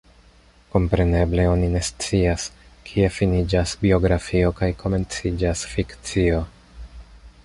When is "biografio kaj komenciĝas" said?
3.83-5.63